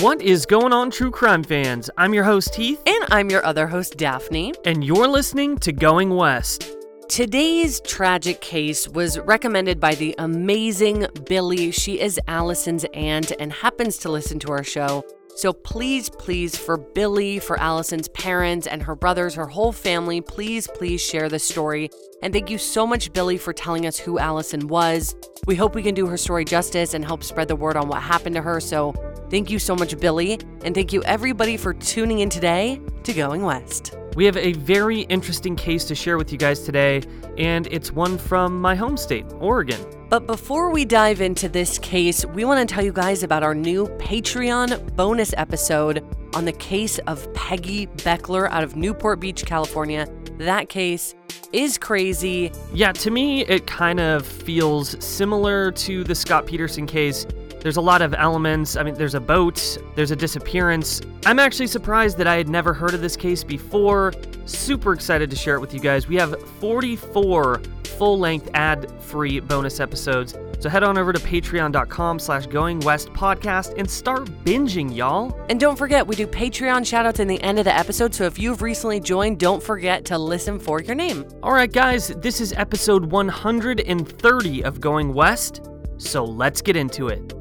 [0.00, 1.90] What is going on, true crime fans?
[1.98, 4.54] I'm your host, Heath, And I'm your other host, Daphne.
[4.64, 6.70] and you're listening to Going West.
[7.08, 11.70] Today's tragic case was recommended by the amazing Billy.
[11.70, 15.04] She is Allison's aunt and happens to listen to our show.
[15.36, 20.66] So please, please, for Billy, for Allison's parents and her brothers, her whole family, please,
[20.66, 21.90] please share this story.
[22.22, 25.14] And thank you so much, Billy, for telling us who Allison was.
[25.46, 28.02] We hope we can do her story justice and help spread the word on what
[28.02, 28.60] happened to her.
[28.60, 28.92] So
[29.30, 30.38] thank you so much, Billy.
[30.64, 33.96] And thank you, everybody, for tuning in today to Going West.
[34.20, 37.00] We have a very interesting case to share with you guys today,
[37.38, 39.80] and it's one from my home state, Oregon.
[40.10, 43.54] But before we dive into this case, we want to tell you guys about our
[43.54, 50.06] new Patreon bonus episode on the case of Peggy Beckler out of Newport Beach, California.
[50.36, 51.14] That case
[51.54, 52.52] is crazy.
[52.74, 57.26] Yeah, to me, it kind of feels similar to the Scott Peterson case.
[57.60, 58.76] There's a lot of elements.
[58.76, 61.00] I mean, there's a boat, there's a disappearance.
[61.26, 64.12] I'm actually surprised that I had never heard of this case before.
[64.46, 66.08] Super excited to share it with you guys.
[66.08, 70.34] We have 44 full-length ad-free bonus episodes.
[70.58, 75.38] So head on over to patreon.com slash going west podcast and start binging, y'all.
[75.48, 78.14] And don't forget, we do Patreon shoutouts in the end of the episode.
[78.14, 81.26] So if you've recently joined, don't forget to listen for your name.
[81.42, 85.62] All right, guys, this is episode 130 of Going West.
[85.96, 87.39] So let's get into it.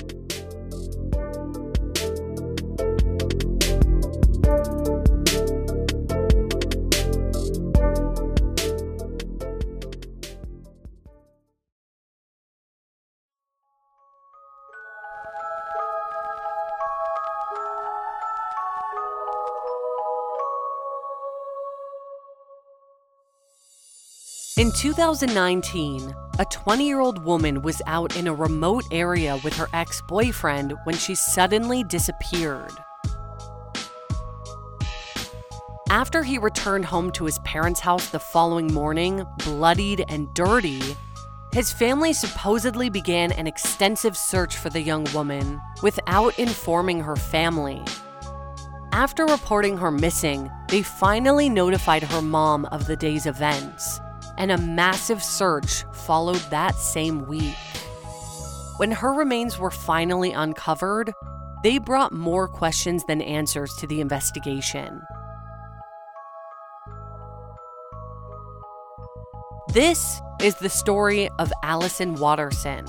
[24.69, 29.67] In 2019, a 20 year old woman was out in a remote area with her
[29.73, 32.71] ex boyfriend when she suddenly disappeared.
[35.89, 40.95] After he returned home to his parents' house the following morning, bloodied and dirty,
[41.51, 47.83] his family supposedly began an extensive search for the young woman without informing her family.
[48.91, 53.99] After reporting her missing, they finally notified her mom of the day's events,
[54.39, 57.55] and a massive search followed that same week.
[58.77, 61.13] When her remains were finally uncovered,
[61.61, 65.01] they brought more questions than answers to the investigation.
[69.73, 72.85] This is the story of Allison Watterson.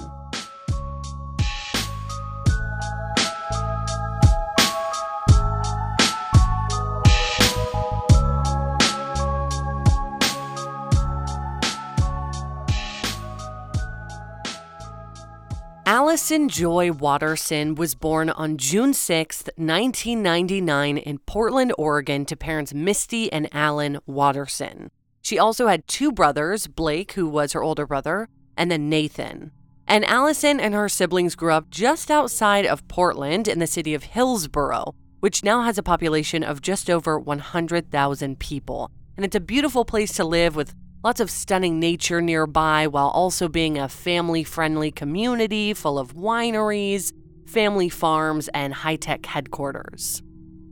[15.93, 23.33] Allison Joy Watterson was born on June 6, 1999, in Portland, Oregon, to parents Misty
[23.33, 24.93] and Alan Watterson.
[25.21, 29.51] She also had two brothers, Blake, who was her older brother, and then Nathan.
[29.89, 34.05] And Allison and her siblings grew up just outside of Portland in the city of
[34.05, 38.93] Hillsboro, which now has a population of just over 100,000 people.
[39.17, 43.49] And it's a beautiful place to live with lots of stunning nature nearby while also
[43.49, 47.13] being a family friendly community full of wineries,
[47.47, 50.23] family farms, and high tech headquarters.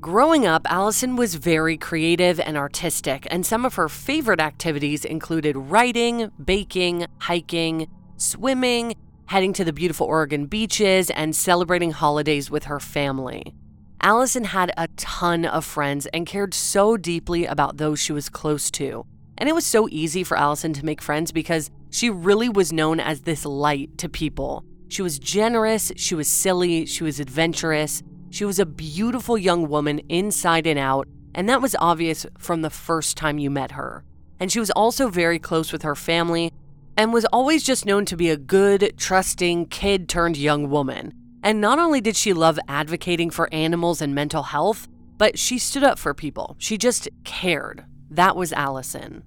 [0.00, 5.56] Growing up, Allison was very creative and artistic, and some of her favorite activities included
[5.56, 8.94] writing, baking, hiking, swimming,
[9.26, 13.54] heading to the beautiful Oregon beaches, and celebrating holidays with her family.
[14.00, 18.70] Allison had a ton of friends and cared so deeply about those she was close
[18.70, 19.04] to.
[19.38, 23.00] And it was so easy for Allison to make friends because she really was known
[23.00, 24.64] as this light to people.
[24.88, 30.00] She was generous, she was silly, she was adventurous, she was a beautiful young woman
[30.08, 34.04] inside and out, and that was obvious from the first time you met her.
[34.40, 36.52] And she was also very close with her family
[36.96, 41.12] and was always just known to be a good, trusting, kid turned young woman.
[41.42, 45.84] And not only did she love advocating for animals and mental health, but she stood
[45.84, 46.56] up for people.
[46.58, 47.84] She just cared.
[48.10, 49.22] That was Allison.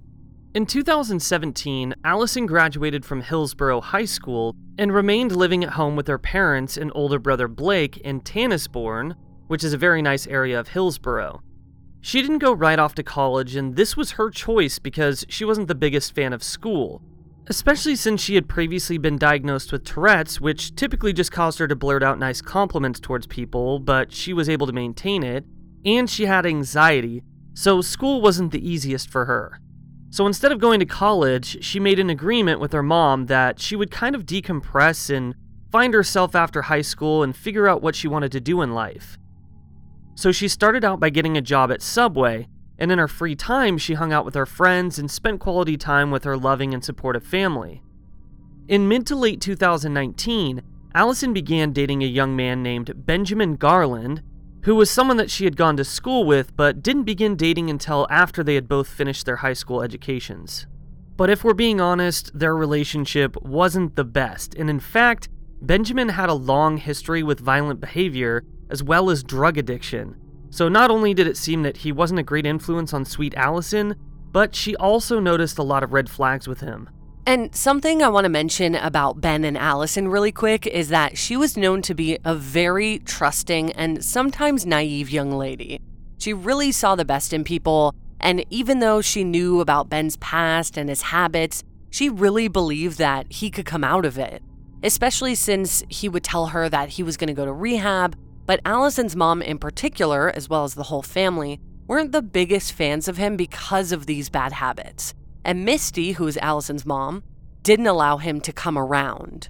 [0.54, 6.18] In 2017, Allison graduated from Hillsboro High School and remained living at home with her
[6.18, 9.16] parents and older brother Blake in Tanasbourne,
[9.48, 11.42] which is a very nice area of Hillsboro.
[12.02, 15.68] She didn't go right off to college, and this was her choice because she wasn't
[15.68, 17.04] the biggest fan of school,
[17.48, 21.76] especially since she had previously been diagnosed with Tourette's, which typically just caused her to
[21.76, 25.46] blurt out nice compliments towards people, but she was able to maintain it,
[25.86, 27.22] and she had anxiety,
[27.62, 29.60] so school wasn't the easiest for her.
[30.10, 33.76] So instead of going to college, she made an agreement with her mom that she
[33.76, 35.36] would kind of decompress and
[35.72, 39.16] find herself after high school and figure out what she wanted to do in life.
[40.16, 42.48] So she started out by getting a job at Subway,
[42.80, 46.10] and in her free time, she hung out with her friends and spent quality time
[46.10, 47.84] with her loving and supportive family.
[48.70, 50.64] In mid to late 2019,
[50.96, 54.24] Allison began dating a young man named Benjamin Garland,
[54.64, 58.08] who was someone that she had gone to school with but didn't begin dating until
[58.10, 60.68] after they had both finished their high school educations.
[61.18, 65.30] But if we're being honest, their relationship wasn't the best, and in fact,
[65.62, 70.16] Benjamin had a long history with violent behavior as well as drug addiction.
[70.50, 73.96] So not only did it seem that he wasn't a great influence on sweet Allison,
[74.32, 76.90] but she also noticed a lot of red flags with him.
[77.28, 81.38] And something I want to mention about Ben and Allison really quick is that she
[81.38, 85.80] was known to be a very trusting and sometimes naive young lady.
[86.18, 90.78] She really saw the best in people, and even though she knew about Ben's past
[90.78, 94.42] and his habits, she really believed that he could come out of it,
[94.82, 98.18] especially since he would tell her that he was going to go to rehab.
[98.48, 103.08] But Allison's mom, in particular, as well as the whole family, weren't the biggest fans
[103.08, 105.14] of him because of these bad habits.
[105.44, 107.24] And Misty, who is Allison's mom,
[107.64, 109.50] didn't allow him to come around.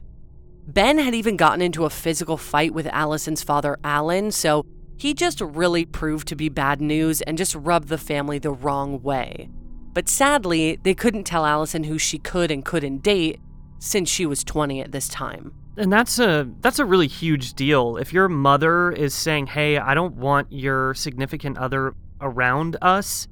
[0.67, 4.65] Ben had even gotten into a physical fight with Allison's father, Alan, so
[4.97, 9.01] he just really proved to be bad news and just rubbed the family the wrong
[9.01, 9.49] way.
[9.93, 13.39] But sadly, they couldn't tell Allison who she could and couldn't date
[13.79, 15.53] since she was 20 at this time.
[15.77, 17.97] And that's a that's a really huge deal.
[17.97, 23.27] If your mother is saying, "Hey, I don't want your significant other around us,"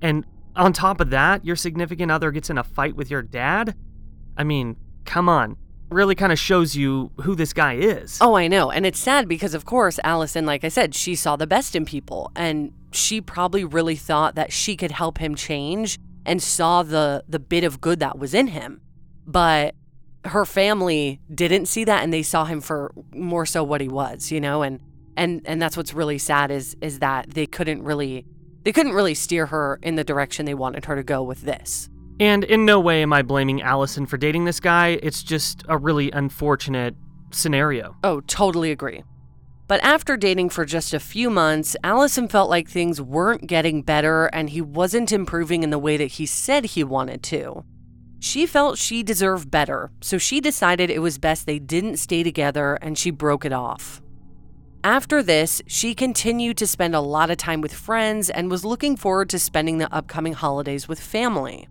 [0.00, 0.24] and
[0.56, 3.74] on top of that, your significant other gets in a fight with your dad,
[4.36, 5.56] I mean, come on
[5.92, 8.18] really kind of shows you who this guy is.
[8.20, 8.70] Oh, I know.
[8.70, 11.84] And it's sad because, of course, Allison, like I said, she saw the best in
[11.84, 17.24] people and she probably really thought that she could help him change and saw the,
[17.28, 18.80] the bit of good that was in him.
[19.26, 19.74] But
[20.24, 24.30] her family didn't see that and they saw him for more so what he was,
[24.30, 24.80] you know, and
[25.14, 28.24] and and that's what's really sad is is that they couldn't really
[28.64, 31.88] they couldn't really steer her in the direction they wanted her to go with this.
[32.20, 34.98] And in no way am I blaming Allison for dating this guy.
[35.02, 36.94] It's just a really unfortunate
[37.30, 37.96] scenario.
[38.04, 39.02] Oh, totally agree.
[39.66, 44.26] But after dating for just a few months, Allison felt like things weren't getting better
[44.26, 47.64] and he wasn't improving in the way that he said he wanted to.
[48.20, 52.78] She felt she deserved better, so she decided it was best they didn't stay together
[52.82, 54.00] and she broke it off.
[54.84, 58.96] After this, she continued to spend a lot of time with friends and was looking
[58.96, 61.68] forward to spending the upcoming holidays with family.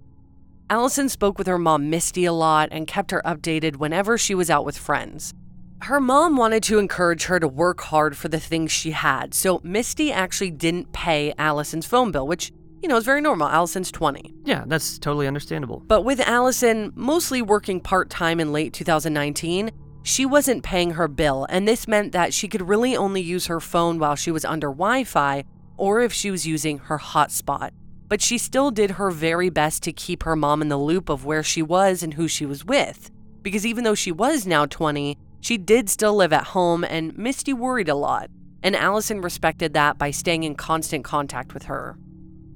[0.70, 4.50] Allison spoke with her mom, Misty, a lot and kept her updated whenever she was
[4.50, 5.34] out with friends.
[5.82, 9.60] Her mom wanted to encourage her to work hard for the things she had, so
[9.62, 13.50] Misty actually didn't pay Allison's phone bill, which, you know, is very normal.
[13.50, 14.34] Allison's 20.
[14.46, 15.84] Yeah, that's totally understandable.
[15.86, 19.70] But with Allison mostly working part time in late 2019,
[20.04, 23.60] she wasn't paying her bill, and this meant that she could really only use her
[23.60, 25.44] phone while she was under Wi Fi
[25.78, 27.72] or if she was using her hotspot
[28.12, 31.24] but she still did her very best to keep her mom in the loop of
[31.24, 33.10] where she was and who she was with.
[33.42, 37.54] Because even though she was now 20, she did still live at home, and Misty
[37.54, 38.30] worried a lot.
[38.64, 41.98] And Allison respected that by staying in constant contact with her.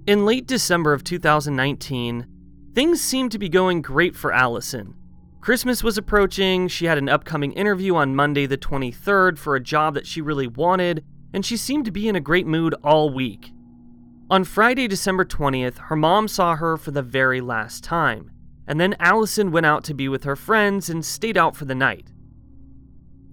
[0.06, 2.28] In late December of 2019,
[2.74, 4.94] things seemed to be going great for Allison.
[5.46, 9.94] Christmas was approaching, she had an upcoming interview on Monday the 23rd for a job
[9.94, 13.52] that she really wanted, and she seemed to be in a great mood all week.
[14.32, 18.32] On Friday, December 20th, her mom saw her for the very last time,
[18.66, 21.75] and then Allison went out to be with her friends and stayed out for the
[21.75, 22.12] night.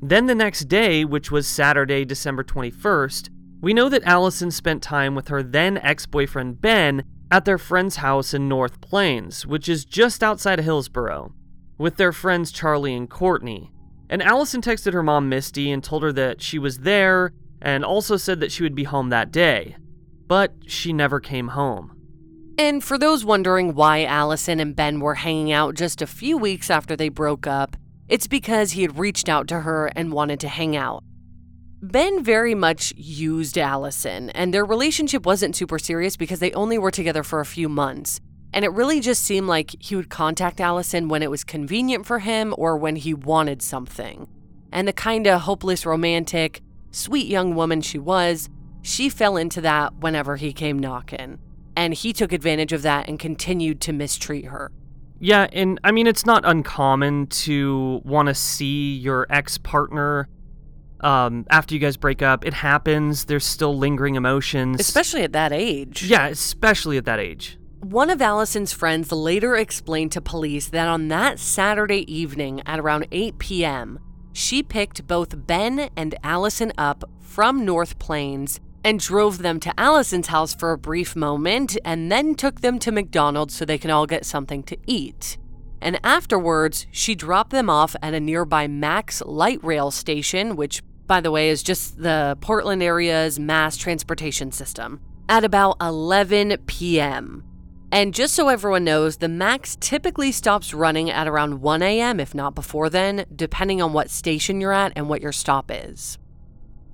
[0.02, 3.30] Then the next day, which was Saturday, December 21st,
[3.62, 7.96] we know that Allison spent time with her then ex boyfriend Ben at their friend's
[7.96, 11.32] house in North Plains, which is just outside of Hillsboro,
[11.78, 13.70] with their friends Charlie and Courtney.
[14.08, 18.16] And Allison texted her mom Misty and told her that she was there and also
[18.16, 19.76] said that she would be home that day
[20.32, 21.94] but she never came home.
[22.56, 26.70] And for those wondering why Allison and Ben were hanging out just a few weeks
[26.70, 27.76] after they broke up,
[28.08, 31.04] it's because he had reached out to her and wanted to hang out.
[31.82, 36.90] Ben very much used Allison, and their relationship wasn't super serious because they only were
[36.90, 38.18] together for a few months.
[38.52, 42.18] And it really just seemed like he would contact Allison when it was convenient for
[42.18, 44.28] him or when he wanted something.
[44.70, 48.48] And the kind of hopeless romantic, sweet young woman she was,
[48.82, 51.38] she fell into that whenever he came knocking,
[51.76, 54.70] and he took advantage of that and continued to mistreat her.
[55.20, 60.28] Yeah, and I mean, it's not uncommon to want to see your ex partner
[61.00, 62.44] um, after you guys break up.
[62.44, 63.26] It happens.
[63.26, 64.80] There's still lingering emotions.
[64.80, 66.02] Especially at that age.
[66.02, 67.56] Yeah, especially at that age.
[67.82, 73.08] One of Allison's friends later explained to police that on that Saturday evening at around
[73.10, 73.98] 8 p.m.,
[74.32, 80.28] she picked both Ben and Allison up from North Plains and drove them to Allison's
[80.28, 84.06] house for a brief moment and then took them to McDonald's so they can all
[84.06, 85.36] get something to eat.
[85.80, 91.20] And afterwards, she dropped them off at a nearby MAX light rail station, which, by
[91.20, 97.42] the way, is just the Portland area's mass transportation system, at about 11 p.m.
[97.92, 102.34] And just so everyone knows, the MAX typically stops running at around 1 a.m., if
[102.34, 106.16] not before then, depending on what station you're at and what your stop is.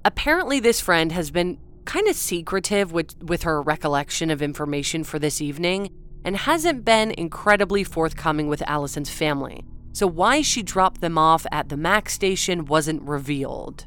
[0.04, 5.20] Apparently, this friend has been kind of secretive with, with her recollection of information for
[5.20, 5.88] this evening
[6.24, 9.64] and hasn't been incredibly forthcoming with Allison's family.
[9.92, 13.86] So, why she dropped them off at the MAX station wasn't revealed.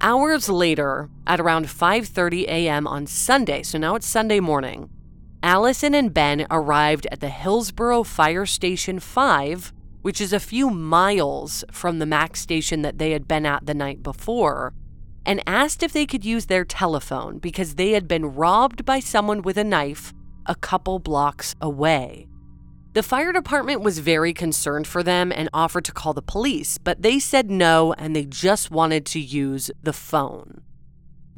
[0.00, 2.88] Hours later, at around 5:30 a.m.
[2.88, 4.90] on Sunday, so now it's Sunday morning,
[5.42, 11.64] Allison and Ben arrived at the Hillsboro Fire Station 5, which is a few miles
[11.70, 14.74] from the MAX station that they had been at the night before,
[15.24, 19.42] and asked if they could use their telephone because they had been robbed by someone
[19.42, 20.12] with a knife
[20.46, 22.26] a couple blocks away.
[22.94, 27.02] The fire department was very concerned for them and offered to call the police, but
[27.02, 30.62] they said no and they just wanted to use the phone.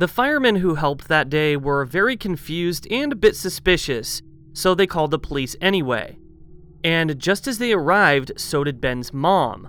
[0.01, 4.23] The firemen who helped that day were very confused and a bit suspicious,
[4.55, 6.19] so they called the police anyway.
[6.83, 9.69] And just as they arrived, so did Ben's mom.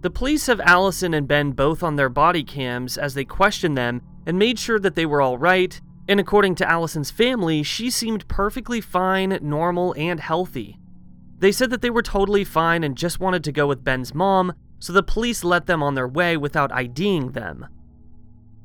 [0.00, 4.02] The police have Allison and Ben both on their body cams as they questioned them
[4.26, 8.26] and made sure that they were all right, and according to Allison's family, she seemed
[8.26, 10.76] perfectly fine, normal, and healthy.
[11.38, 14.54] They said that they were totally fine and just wanted to go with Ben's mom,
[14.80, 17.68] so the police let them on their way without IDing them.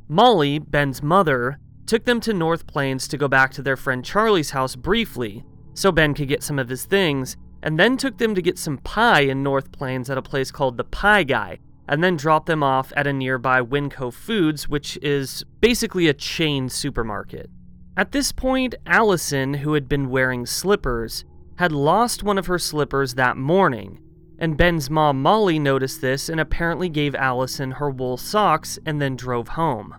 [0.08, 4.52] Molly, Ben's mother, took them to North Plains to go back to their friend Charlie's
[4.52, 5.44] house briefly,
[5.74, 8.78] so Ben could get some of his things, and then took them to get some
[8.80, 12.64] pie in North Plains at a place called the Pie Guy, and then dropped them
[12.64, 17.50] off at a nearby Winco Foods, which is basically a chain supermarket.
[17.96, 21.26] At this point, Allison, who had been wearing slippers,
[21.58, 24.00] had lost one of her slippers that morning,
[24.44, 29.16] and Ben's mom Molly noticed this and apparently gave Allison her wool socks and then
[29.16, 29.96] drove home.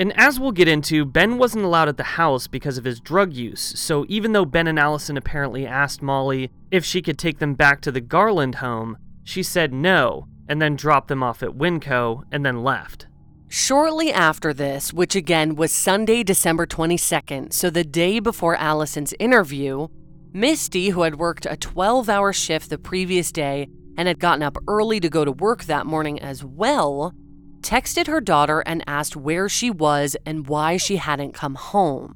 [0.00, 3.32] And as we'll get into, Ben wasn't allowed at the house because of his drug
[3.32, 7.54] use, so even though Ben and Allison apparently asked Molly if she could take them
[7.54, 12.24] back to the Garland home, she said no, and then dropped them off at Winco
[12.32, 13.06] and then left.
[13.46, 19.86] Shortly after this, which again was Sunday, December 22nd, so the day before Allison's interview,
[20.32, 24.56] Misty, who had worked a 12 hour shift the previous day, and had gotten up
[24.66, 27.12] early to go to work that morning as well,
[27.60, 32.14] texted her daughter and asked where she was and why she hadn't come home.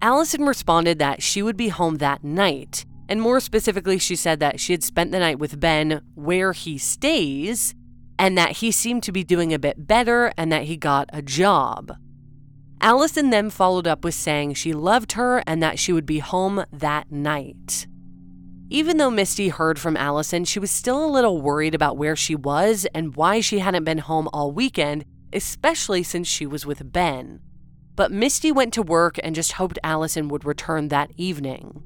[0.00, 4.60] Allison responded that she would be home that night, and more specifically, she said that
[4.60, 7.74] she had spent the night with Ben where he stays,
[8.18, 11.22] and that he seemed to be doing a bit better and that he got a
[11.22, 11.96] job.
[12.80, 16.64] Allison then followed up with saying she loved her and that she would be home
[16.72, 17.86] that night.
[18.70, 22.34] Even though Misty heard from Allison, she was still a little worried about where she
[22.34, 27.40] was and why she hadn't been home all weekend, especially since she was with Ben.
[27.96, 31.82] But Misty went to work and just hoped Allison would return that evening.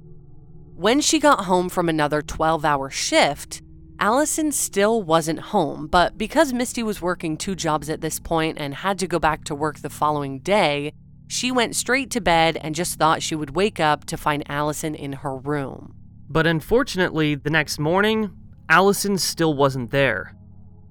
[0.74, 3.62] When she got home from another 12 hour shift,
[4.00, 8.74] Allison still wasn't home, but because Misty was working two jobs at this point and
[8.74, 10.92] had to go back to work the following day,
[11.28, 14.96] she went straight to bed and just thought she would wake up to find Allison
[14.96, 15.94] in her room.
[16.32, 18.30] But unfortunately, the next morning,
[18.66, 20.34] Allison still wasn't there.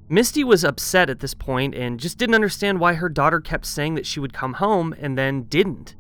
[0.08, 3.96] Misty was upset at this point and just didn't understand why her daughter kept saying
[3.96, 5.96] that she would come home and then didn't.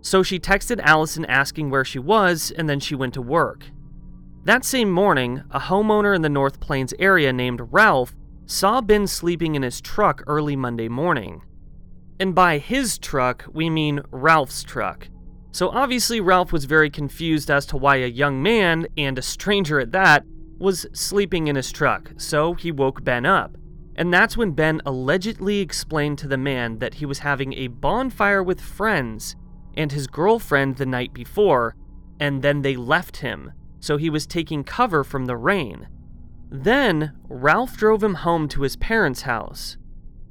[0.00, 3.66] So she texted Allison asking where she was, and then she went to work.
[4.44, 8.14] That same morning, a homeowner in the North Plains area named Ralph
[8.46, 11.42] saw Ben sleeping in his truck early Monday morning.
[12.18, 15.08] And by his truck, we mean Ralph's truck.
[15.54, 19.78] So obviously, Ralph was very confused as to why a young man, and a stranger
[19.78, 20.24] at that,
[20.58, 23.56] was sleeping in his truck, so he woke Ben up.
[23.94, 28.42] And that's when Ben allegedly explained to the man that he was having a bonfire
[28.42, 29.36] with friends
[29.76, 31.76] and his girlfriend the night before,
[32.18, 35.86] and then they left him, so he was taking cover from the rain.
[36.50, 39.76] Then, Ralph drove him home to his parents' house.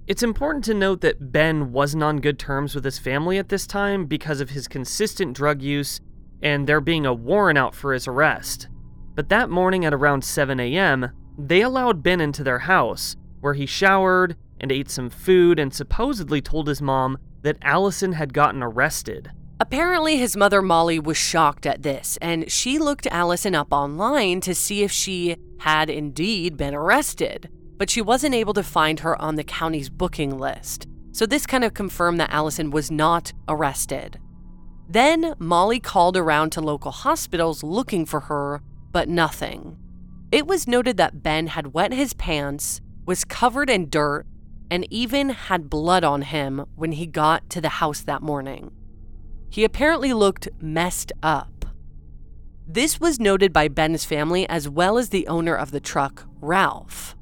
[0.05, 3.65] It's important to note that Ben wasn't on good terms with his family at this
[3.65, 6.01] time because of his consistent drug use
[6.41, 8.67] and there being a warrant out for his arrest.
[9.15, 13.65] But that morning at around 7 a.m., they allowed Ben into their house, where he
[13.65, 19.31] showered and ate some food and supposedly told his mom that Allison had gotten arrested.
[19.61, 24.53] Apparently, his mother Molly was shocked at this, and she looked Allison up online to
[24.53, 27.49] see if she had indeed been arrested
[27.83, 30.87] but she wasn't able to find her on the county's booking list.
[31.11, 34.21] So this kind of confirmed that Allison was not arrested.
[34.87, 38.61] Then Molly called around to local hospitals looking for her,
[38.93, 39.75] but nothing.
[40.31, 44.27] It was noted that Ben had wet his pants, was covered in dirt,
[44.71, 48.71] and even had blood on him when he got to the house that morning.
[49.49, 51.65] He apparently looked messed up.
[52.65, 57.17] This was noted by Ben's family as well as the owner of the truck, Ralph.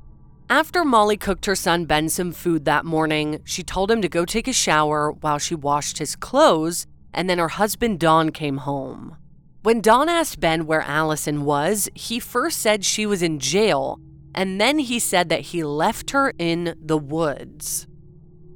[0.52, 4.26] After Molly cooked her son Ben some food that morning, she told him to go
[4.26, 9.16] take a shower while she washed his clothes, and then her husband Don came home.
[9.64, 14.02] When Don asked Ben where Allison was, he first said she was in jail,
[14.36, 17.88] and then he said that he left her in the woods.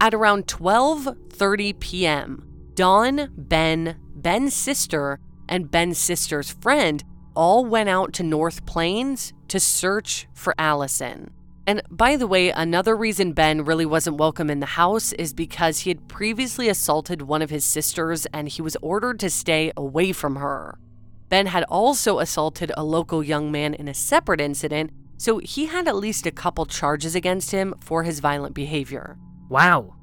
[0.01, 7.05] At around 12:30 p.m., Don, Ben, Ben's sister, and Ben's sister's friend
[7.37, 11.31] all went out to North Plains to search for Allison.
[11.67, 15.79] And by the way, another reason Ben really wasn't welcome in the house is because
[15.79, 20.11] he had previously assaulted one of his sisters and he was ordered to stay away
[20.11, 20.77] from her.
[21.29, 25.87] Ben had also assaulted a local young man in a separate incident, so he had
[25.87, 29.17] at least a couple charges against him for his violent behavior.
[29.49, 29.95] Wow.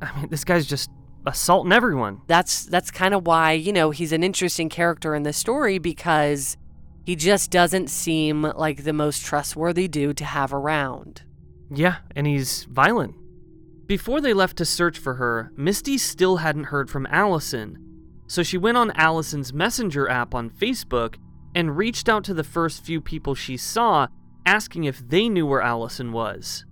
[0.00, 0.90] I mean, this guy's just
[1.26, 2.22] assaulting everyone.
[2.26, 6.56] That's that's kind of why, you know, he's an interesting character in the story because
[7.06, 11.22] he just doesn't seem like the most trustworthy dude to have around.
[11.70, 13.14] Yeah, and he's violent.
[13.86, 17.78] Before they left to search for her, Misty still hadn't heard from Allison.
[18.26, 21.14] So she went on Allison's Messenger app on Facebook
[21.54, 24.08] and reached out to the first few people she saw,
[24.44, 26.64] asking if they knew where Allison was.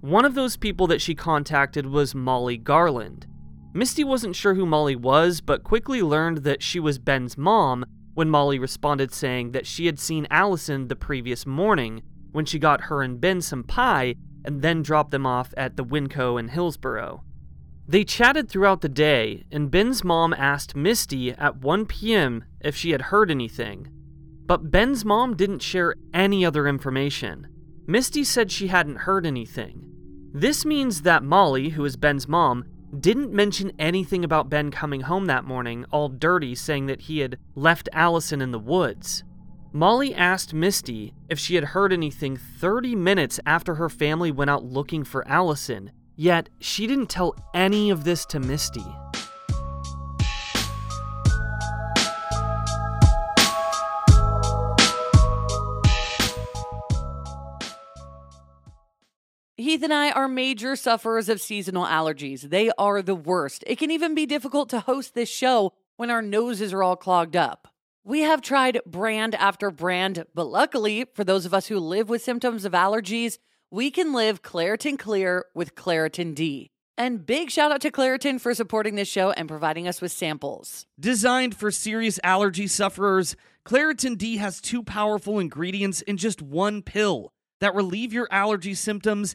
[0.00, 3.28] One of those people that she contacted was Molly Garland.
[3.72, 7.84] Misty wasn't sure who Molly was, but quickly learned that she was Ben's mom
[8.16, 12.00] when Molly responded saying that she had seen Allison the previous morning
[12.32, 15.84] when she got her and Ben some pie and then dropped them off at the
[15.84, 17.22] Winco in Hillsboro.
[17.86, 22.44] They chatted throughout the day, and Ben's mom asked Misty at 1 p.m.
[22.58, 23.88] if she had heard anything.
[24.46, 27.48] But Ben's mom didn't share any other information.
[27.86, 29.84] Misty said she hadn't heard anything.
[30.32, 32.64] This means that Molly, who is Ben's mom,
[33.00, 37.38] didn't mention anything about Ben coming home that morning, all dirty, saying that he had
[37.54, 39.24] left Allison in the woods.
[39.72, 44.64] Molly asked Misty if she had heard anything 30 minutes after her family went out
[44.64, 48.86] looking for Allison, yet she didn't tell any of this to Misty.
[59.58, 62.42] Heath and I are major sufferers of seasonal allergies.
[62.42, 63.64] They are the worst.
[63.66, 67.36] It can even be difficult to host this show when our noses are all clogged
[67.36, 67.66] up.
[68.04, 72.20] We have tried brand after brand, but luckily, for those of us who live with
[72.22, 73.38] symptoms of allergies,
[73.70, 76.70] we can live Claritin Clear with Claritin D.
[76.98, 80.84] And big shout out to Claritin for supporting this show and providing us with samples.
[81.00, 87.32] Designed for serious allergy sufferers, Claritin D has two powerful ingredients in just one pill
[87.62, 89.34] that relieve your allergy symptoms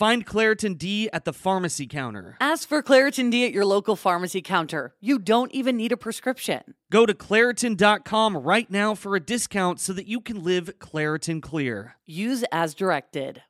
[0.00, 2.38] Find Claritin D at the pharmacy counter.
[2.40, 4.94] Ask for Claritin D at your local pharmacy counter.
[4.98, 6.62] You don't even need a prescription.
[6.90, 11.96] Go to Claritin.com right now for a discount so that you can live Claritin Clear.
[12.06, 13.42] Use as directed.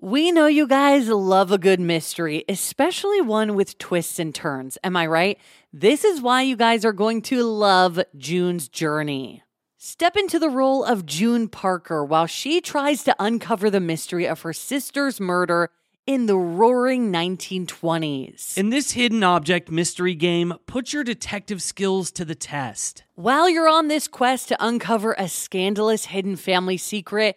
[0.00, 4.78] We know you guys love a good mystery, especially one with twists and turns.
[4.82, 5.38] Am I right?
[5.72, 9.44] This is why you guys are going to love June's Journey.
[9.80, 14.40] Step into the role of June Parker while she tries to uncover the mystery of
[14.40, 15.70] her sister's murder
[16.04, 18.58] in the roaring 1920s.
[18.58, 23.04] In this hidden object mystery game, put your detective skills to the test.
[23.14, 27.36] While you're on this quest to uncover a scandalous hidden family secret,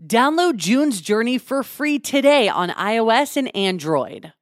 [0.00, 4.32] Download June's Journey for free today on iOS and Android.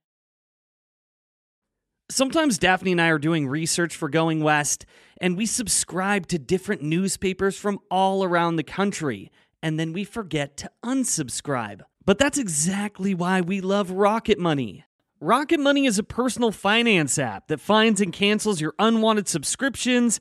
[2.10, 4.84] Sometimes Daphne and I are doing research for Going West,
[5.18, 9.30] and we subscribe to different newspapers from all around the country.
[9.62, 11.80] and then we forget to unsubscribe.
[12.04, 14.84] But that's exactly why we love Rocket Money.
[15.18, 20.20] Rocket Money is a personal finance app that finds and cancels your unwanted subscriptions,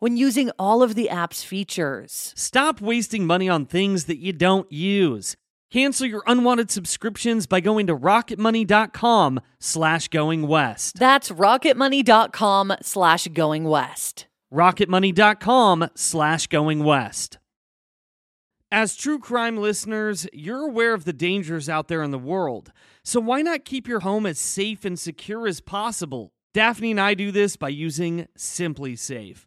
[0.00, 2.32] when using all of the app's features.
[2.36, 5.36] Stop wasting money on things that you don't use.
[5.70, 10.98] Cancel your unwanted subscriptions by going to rocketmoney.com slash going west.
[10.98, 14.26] That's rocketmoney.com slash going west.
[14.52, 17.38] rocketmoney.com slash going west.
[18.72, 22.72] As true crime listeners, you're aware of the dangers out there in the world,
[23.04, 26.32] so why not keep your home as safe and secure as possible?
[26.54, 29.46] Daphne and I do this by using SimpliSafe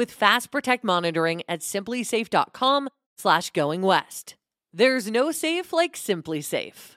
[0.00, 4.34] with Fast Protect monitoring at simplisafe.com slash going west.
[4.72, 6.96] There's no safe like SimpliSafe.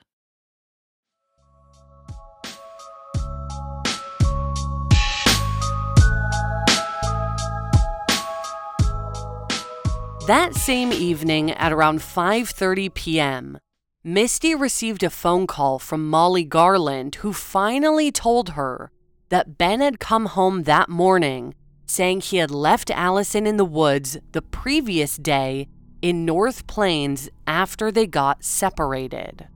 [10.28, 13.58] That same evening at around 5:30 p.m.,
[14.02, 18.92] Misty received a phone call from Molly Garland who finally told her
[19.28, 21.54] that Ben had come home that morning
[21.94, 25.68] saying he had left Allison in the woods the previous day
[26.02, 29.48] in North Plains after they got separated.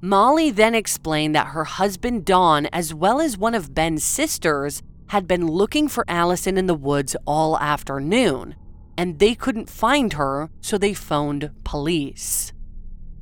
[0.00, 5.28] Molly then explained that her husband Don, as well as one of Ben's sisters, had
[5.28, 8.54] been looking for Allison in the woods all afternoon,
[8.96, 12.52] and they couldn't find her, so they phoned police.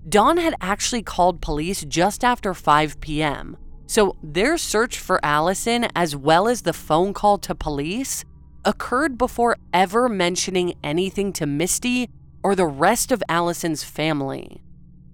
[0.09, 6.17] Don had actually called police just after 5 p.m., so their search for Allison, as
[6.17, 8.25] well as the phone call to police,
[8.65, 12.09] occurred before ever mentioning anything to Misty
[12.43, 14.63] or the rest of Allison's family.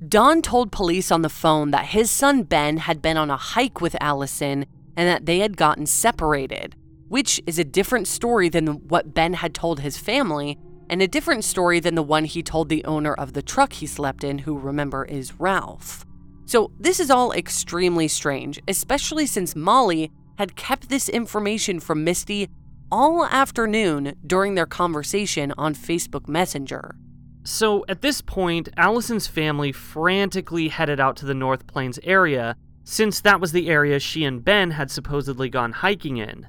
[0.06, 3.80] Don told police on the phone that his son Ben had been on a hike
[3.80, 4.64] with Allison
[4.96, 6.76] and that they had gotten separated,
[7.08, 10.58] which is a different story than what Ben had told his family,
[10.90, 13.86] and a different story than the one he told the owner of the truck he
[13.86, 16.04] slept in, who remember is Ralph.
[16.46, 22.48] So, this is all extremely strange, especially since Molly had kept this information from Misty
[22.90, 26.96] all afternoon during their conversation on Facebook Messenger.
[27.44, 33.20] So at this point, Allison's family frantically headed out to the North Plains area, since
[33.20, 36.46] that was the area she and Ben had supposedly gone hiking in.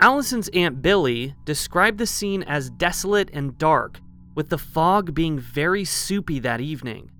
[0.00, 4.00] Allison's Aunt Billy described the scene as desolate and dark,
[4.34, 7.10] with the fog being very soupy that evening.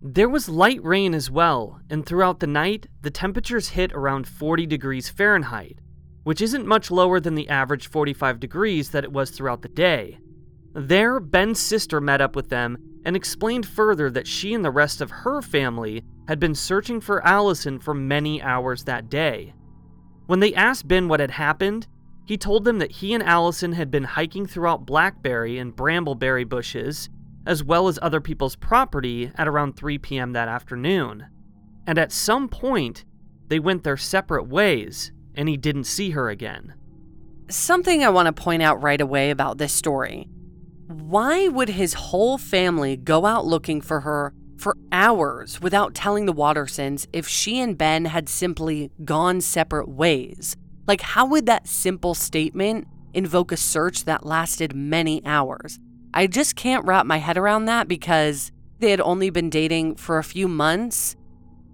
[0.00, 4.66] There was light rain as well, and throughout the night, the temperatures hit around 40
[4.66, 5.78] degrees Fahrenheit,
[6.24, 10.18] which isn't much lower than the average 45 degrees that it was throughout the day.
[10.74, 15.00] There, Ben's sister met up with them and explained further that she and the rest
[15.00, 19.52] of her family had been searching for Allison for many hours that day.
[20.26, 21.88] When they asked Ben what had happened,
[22.24, 27.10] he told them that he and Allison had been hiking throughout blackberry and brambleberry bushes,
[27.44, 30.32] as well as other people's property at around 3 p.m.
[30.32, 31.26] that afternoon.
[31.86, 33.04] And at some point,
[33.48, 36.74] they went their separate ways, and he didn't see her again.
[37.48, 40.28] Something I want to point out right away about this story.
[40.86, 46.32] Why would his whole family go out looking for her for hours without telling the
[46.32, 50.56] Wattersons if she and Ben had simply gone separate ways?
[50.86, 55.78] Like, how would that simple statement invoke a search that lasted many hours?
[56.14, 60.18] I just can't wrap my head around that because they had only been dating for
[60.18, 61.16] a few months.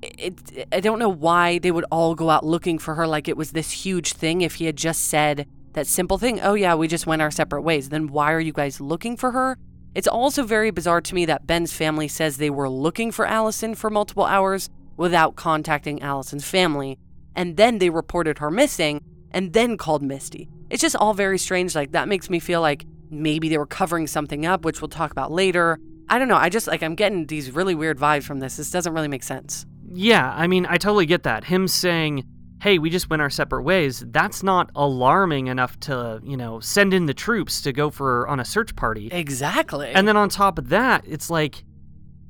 [0.02, 3.37] It, I don't know why they would all go out looking for her like it
[3.37, 6.88] was this huge thing if he had just said that simple thing, oh yeah, we
[6.88, 9.58] just went our separate ways, then why are you guys looking for her?
[9.94, 13.74] It's also very bizarre to me that Ben's family says they were looking for Allison
[13.74, 16.98] for multiple hours without contacting Allison's family,
[17.34, 20.48] and then they reported her missing and then called Misty.
[20.70, 21.74] It's just all very strange.
[21.74, 25.11] Like, that makes me feel like maybe they were covering something up, which we'll talk
[25.11, 25.78] about later.
[26.08, 26.37] I don't know.
[26.37, 28.56] I just like, I'm getting these really weird vibes from this.
[28.56, 29.66] This doesn't really make sense.
[29.92, 31.44] Yeah, I mean, I totally get that.
[31.44, 32.24] Him saying,
[32.61, 36.92] hey, we just went our separate ways, that's not alarming enough to, you know, send
[36.92, 39.09] in the troops to go for on a search party.
[39.12, 39.90] Exactly.
[39.90, 41.64] And then on top of that, it's like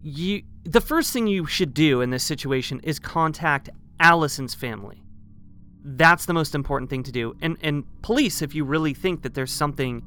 [0.02, 5.02] you the first thing you should do in this situation is contact Allison's family.
[5.82, 7.34] That's the most important thing to do.
[7.40, 10.02] And and police if you really think that there's something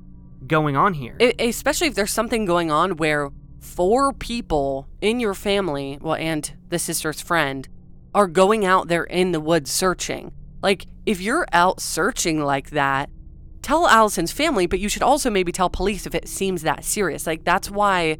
[0.45, 1.17] going on here.
[1.19, 6.53] E- especially if there's something going on where four people in your family, well, and
[6.69, 7.69] the sister's friend,
[8.13, 10.33] are going out there in the woods searching.
[10.61, 13.09] Like, if you're out searching like that,
[13.61, 17.25] tell Allison's family, but you should also maybe tell police if it seems that serious.
[17.25, 18.17] Like, that's why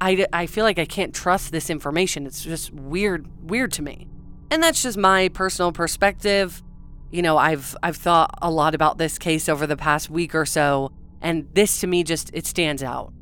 [0.00, 2.26] I, I feel like I can't trust this information.
[2.26, 4.08] It's just weird, weird to me.
[4.50, 6.62] And that's just my personal perspective.
[7.10, 10.44] You know, I've I've thought a lot about this case over the past week or
[10.44, 13.13] so, and this to me just it stands out.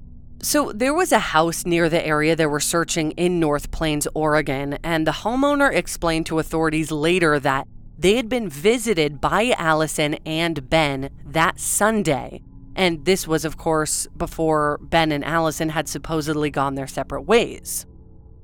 [0.44, 4.76] So, there was a house near the area they were searching in North Plains, Oregon,
[4.82, 10.68] and the homeowner explained to authorities later that they had been visited by Allison and
[10.68, 12.42] Ben that Sunday.
[12.74, 17.86] And this was, of course, before Ben and Allison had supposedly gone their separate ways.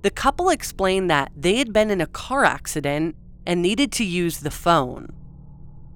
[0.03, 4.39] The couple explained that they had been in a car accident and needed to use
[4.39, 5.09] the phone.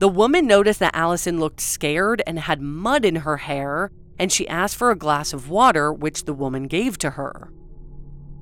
[0.00, 4.46] The woman noticed that Allison looked scared and had mud in her hair, and she
[4.46, 7.50] asked for a glass of water, which the woman gave to her.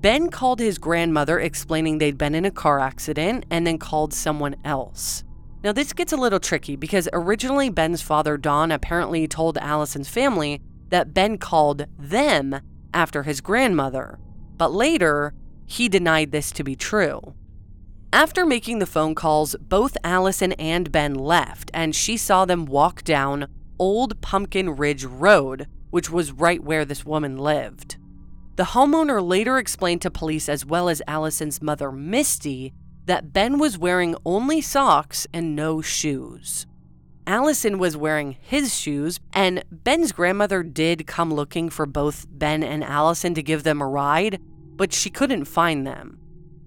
[0.02, 4.54] Ben called his grandmother, explaining they'd been in a car accident, and then called someone
[4.62, 5.24] else.
[5.64, 10.60] Now, this gets a little tricky because originally Ben's father, Don, apparently told Allison's family
[10.90, 12.60] that Ben called them
[12.92, 14.18] after his grandmother,
[14.58, 15.32] but later,
[15.64, 17.34] he denied this to be true.
[18.12, 23.02] After making the phone calls, both Allison and Ben left, and she saw them walk
[23.02, 23.46] down
[23.80, 27.96] Old Pumpkin Ridge Road, which was right where this woman lived.
[28.56, 32.74] The homeowner later explained to police, as well as Allison's mother, Misty,
[33.06, 36.66] that Ben was wearing only socks and no shoes.
[37.26, 42.84] Allison was wearing his shoes, and Ben's grandmother did come looking for both Ben and
[42.84, 44.40] Allison to give them a ride,
[44.76, 46.18] but she couldn't find them.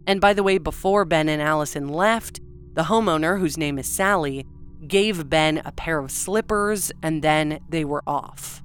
[0.08, 2.41] And by the way, before Ben and Allison left,
[2.73, 4.47] the homeowner, whose name is Sally,
[4.88, 8.63] gave Ben a pair of slippers, and then they were off.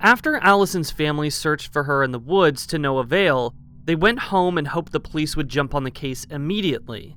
[0.00, 3.54] After Allison's family searched for her in the woods to no avail,
[3.84, 7.16] they went home and hoped the police would jump on the case immediately.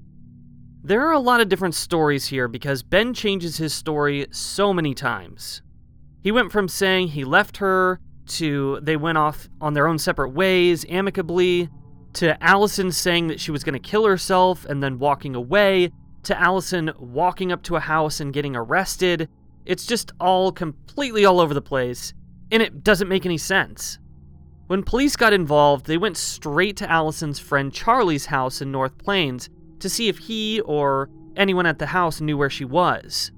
[0.83, 4.95] There are a lot of different stories here because Ben changes his story so many
[4.95, 5.61] times.
[6.23, 10.29] He went from saying he left her to they went off on their own separate
[10.29, 11.69] ways amicably
[12.13, 15.91] to Allison saying that she was going to kill herself and then walking away
[16.23, 19.29] to Allison walking up to a house and getting arrested.
[19.65, 22.13] It's just all completely all over the place,
[22.51, 23.99] and it doesn't make any sense.
[24.67, 29.49] When police got involved, they went straight to Allison's friend Charlie's house in North Plains
[29.79, 33.31] to see if he or anyone at the house knew where she was.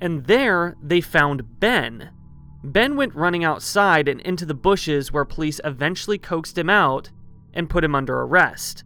[0.00, 2.10] And there, they found Ben.
[2.64, 7.10] Ben went running outside and into the bushes where police eventually coaxed him out
[7.54, 8.84] and put him under arrest.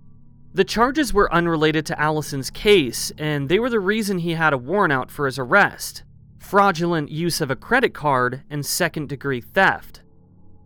[0.52, 4.58] The charges were unrelated to Allison's case, and they were the reason he had a
[4.58, 6.02] warrant out for his arrest
[6.38, 10.02] fraudulent use of a credit card and second degree theft.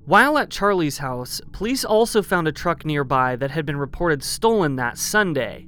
[0.07, 4.77] While at Charlie's house, police also found a truck nearby that had been reported stolen
[4.77, 5.67] that Sunday.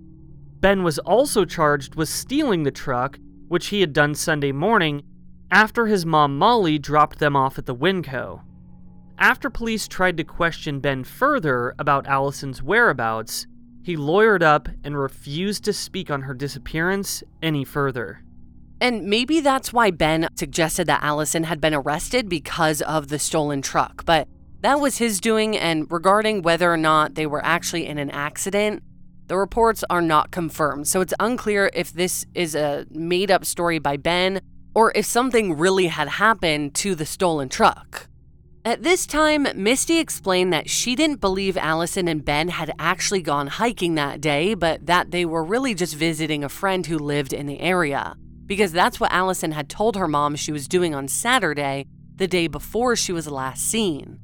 [0.61, 5.03] Ben was also charged with stealing the truck, which he had done Sunday morning
[5.51, 8.43] after his mom Molly dropped them off at the Winco.
[9.19, 13.47] After police tried to question Ben further about Allison's whereabouts,
[13.87, 18.21] he lawyered up and refused to speak on her disappearance any further.
[18.81, 23.63] And maybe that's why Ben suggested that Allison had been arrested because of the stolen
[23.63, 24.27] truck, but
[24.63, 25.57] that was his doing.
[25.57, 28.83] And regarding whether or not they were actually in an accident,
[29.29, 30.89] the reports are not confirmed.
[30.89, 34.41] So it's unclear if this is a made up story by Ben
[34.75, 38.09] or if something really had happened to the stolen truck.
[38.67, 43.47] At this time, Misty explained that she didn't believe Allison and Ben had actually gone
[43.47, 47.47] hiking that day, but that they were really just visiting a friend who lived in
[47.47, 51.87] the area because that's what Allison had told her mom she was doing on Saturday,
[52.17, 54.19] the day before she was last seen.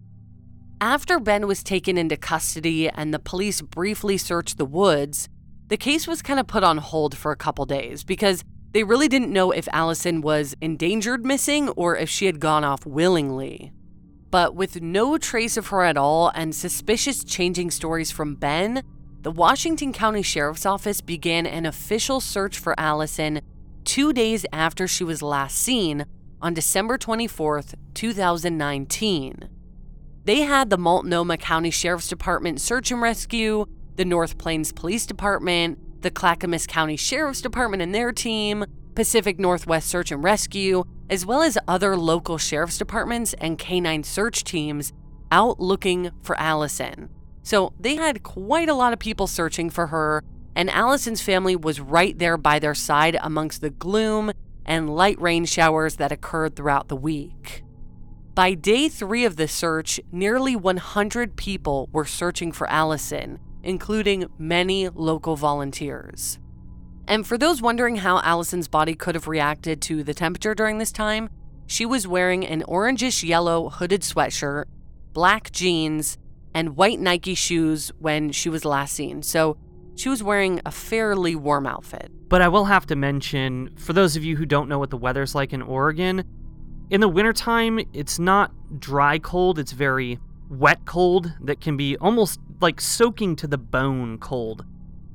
[0.80, 5.28] After Ben was taken into custody and the police briefly searched the woods,
[5.68, 9.08] the case was kind of put on hold for a couple days because They really
[9.08, 13.70] didn't know if Allison was endangered missing or if she had gone off willingly.
[14.32, 18.82] But with no trace of her at all and suspicious changing stories from Ben,
[19.20, 23.42] the Washington County Sheriff's Office began an official search for Allison
[23.84, 26.06] two days after she was last seen
[26.40, 29.48] on December 24, 2019.
[30.24, 33.66] They had the Multnomah County Sheriff's Department search and rescue,
[33.96, 38.64] the North Plains Police Department, the Clackamas County Sheriff's Department and their team,
[38.94, 44.44] Pacific Northwest Search and Rescue, as well as other local sheriff's departments and canine search
[44.44, 44.92] teams
[45.30, 47.08] out looking for Allison.
[47.42, 50.22] So they had quite a lot of people searching for her,
[50.54, 54.32] and Allison's family was right there by their side amongst the gloom
[54.64, 57.64] and light rain showers that occurred throughout the week.
[58.34, 64.88] By day three of the search, nearly 100 people were searching for Allison, including many
[64.88, 66.38] local volunteers.
[67.08, 70.92] And for those wondering how Allison's body could have reacted to the temperature during this
[70.92, 71.28] time,
[71.66, 74.64] she was wearing an orangish yellow hooded sweatshirt,
[75.12, 76.18] black jeans,
[76.54, 79.22] and white Nike shoes when she was last seen.
[79.22, 79.56] So
[79.94, 82.10] she was wearing a fairly warm outfit.
[82.28, 84.96] But I will have to mention, for those of you who don't know what the
[84.96, 86.24] weather's like in Oregon,
[86.90, 90.18] in the wintertime, it's not dry cold, it's very
[90.50, 94.64] wet cold that can be almost like soaking to the bone cold.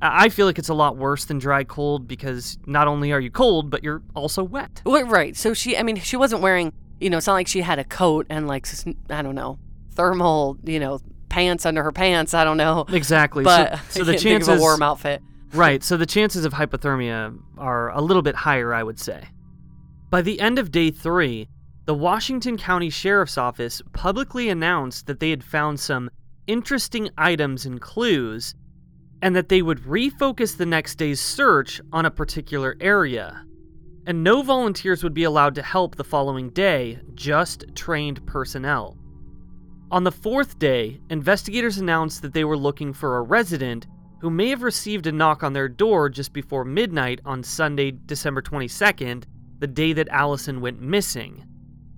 [0.02, 3.32] I feel like it's a lot worse than dry cold because not only are you
[3.32, 4.82] cold, but you're also wet.
[4.86, 5.36] Right.
[5.36, 7.84] So she, I mean, she wasn't wearing, you know, it's not like she had a
[7.84, 8.68] coat and like,
[9.10, 9.58] I don't know,
[9.92, 12.34] thermal, you know, pants under her pants.
[12.34, 12.86] I don't know.
[12.90, 13.44] Exactly.
[13.44, 15.22] But so, so the chances of a warm outfit.
[15.54, 15.84] right.
[15.84, 19.24] So the chances of hypothermia are a little bit higher, I would say.
[20.10, 21.50] By the end of day three,
[21.86, 26.10] the Washington County Sheriff's Office publicly announced that they had found some
[26.46, 28.56] interesting items and clues,
[29.22, 33.44] and that they would refocus the next day's search on a particular area.
[34.06, 38.98] And no volunteers would be allowed to help the following day, just trained personnel.
[39.90, 43.88] On the fourth day, investigators announced that they were looking for a resident
[44.20, 48.42] who may have received a knock on their door just before midnight on Sunday, December
[48.42, 49.24] 22nd,
[49.60, 51.46] the day that Allison went missing.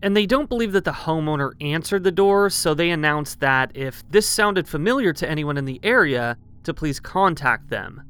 [0.02, 4.04] And they don't believe that the homeowner answered the door, so they announced that if
[4.10, 6.38] this sounded familiar to anyone in the area,
[6.70, 8.02] to please contact them.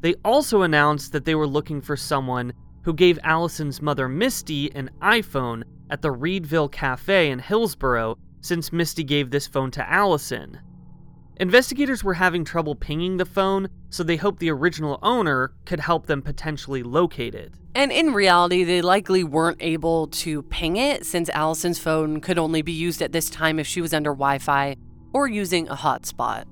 [0.00, 2.52] They also announced that they were looking for someone
[2.82, 9.02] who gave Allison's mother Misty an iPhone at the Reedville Cafe in Hillsboro since Misty
[9.02, 10.60] gave this phone to Allison.
[11.40, 16.06] Investigators were having trouble pinging the phone, so they hoped the original owner could help
[16.06, 17.52] them potentially locate it.
[17.74, 22.62] And in reality, they likely weren't able to ping it since Allison's phone could only
[22.62, 24.76] be used at this time if she was under Wi Fi
[25.12, 26.44] or using a hotspot.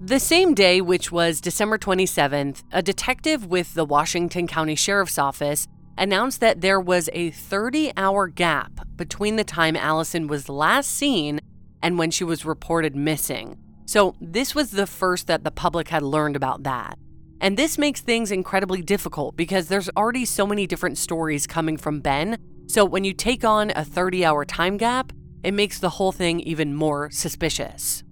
[0.00, 5.66] The same day, which was December 27th, a detective with the Washington County Sheriff's Office
[5.96, 11.40] announced that there was a 30 hour gap between the time Allison was last seen
[11.82, 13.58] and when she was reported missing.
[13.86, 16.96] So, this was the first that the public had learned about that.
[17.40, 21.98] And this makes things incredibly difficult because there's already so many different stories coming from
[21.98, 22.38] Ben.
[22.68, 26.38] So, when you take on a 30 hour time gap, it makes the whole thing
[26.38, 28.04] even more suspicious.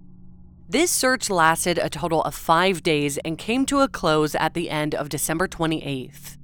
[0.69, 4.69] This search lasted a total of five days and came to a close at the
[4.69, 6.35] end of December 28th.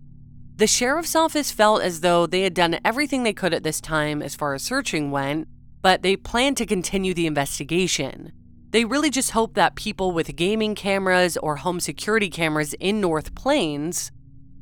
[0.56, 4.22] The sheriff's office felt as though they had done everything they could at this time
[4.22, 5.50] as far as searching went,
[5.82, 8.32] but they planned to continue the investigation.
[8.70, 13.36] They really just hope that people with gaming cameras or home security cameras in North
[13.36, 14.10] Plains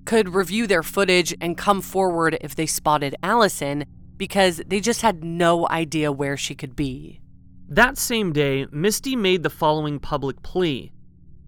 [0.06, 3.86] could review their footage and come forward if they spotted Allison
[4.18, 7.22] because they just had no idea where she could be.
[7.72, 10.92] That same day, Misty made the following public plea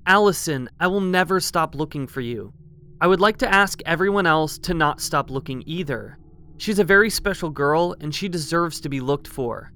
[0.06, 2.54] Allison, I will never stop looking for you.
[3.02, 6.18] I would like to ask everyone else to not stop looking either.
[6.56, 9.74] She's a very special girl and she deserves to be looked for.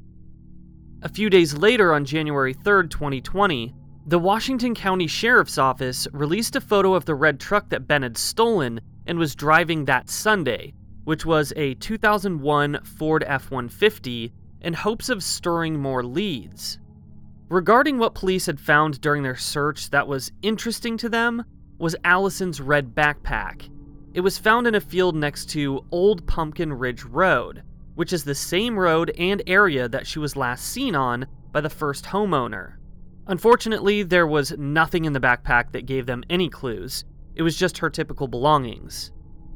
[1.01, 3.75] A few days later, on January 3, 2020,
[4.05, 8.17] the Washington County Sheriff's Office released a photo of the red truck that Ben had
[8.17, 10.73] stolen and was driving that Sunday,
[11.03, 14.31] which was a 2001 Ford F 150,
[14.61, 16.79] in hopes of stirring more leads.
[17.49, 21.43] Regarding what police had found during their search that was interesting to them
[21.77, 23.69] was Allison's red backpack.
[24.13, 27.63] It was found in a field next to Old Pumpkin Ridge Road,
[27.95, 31.69] which is the same road and area that she was last seen on by the
[31.69, 32.77] first homeowner.
[33.27, 37.03] Unfortunately, there was nothing in the backpack that gave them any clues.
[37.35, 39.11] It was just her typical belongings.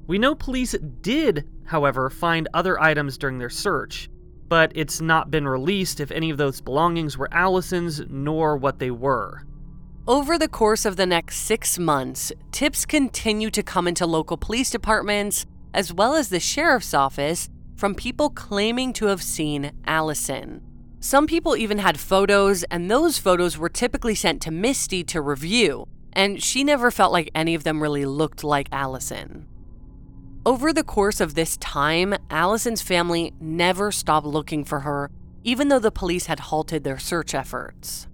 [0.08, 4.10] We know police did, however, find other items during their search,
[4.52, 8.91] but it's not been released if any of those belongings were Allison's nor what they
[8.91, 9.45] were.
[10.06, 14.70] Over the course of the next six months, tips continue to come into local police
[14.70, 17.47] departments as well as the sheriff's office,
[17.78, 20.62] from people claiming to have seen Allison.
[20.99, 25.88] Some people even had photos, and those photos were typically sent to Misty to review,
[26.12, 29.47] and she never felt like any of them really looked like Allison.
[30.44, 35.12] Over the course of this time, Allison's family never stopped looking for her,
[35.44, 38.08] even though the police had halted their search efforts.